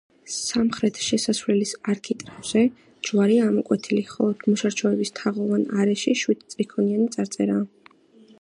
[0.35, 2.63] სამხრეთ შესასვლელის არქიტრავზე
[3.09, 7.65] ჯვარია ამოკვეთილი, ხოლო მოჩარჩოების თაღოვან არეში შვიდსტრიქონიანი წარწერაა.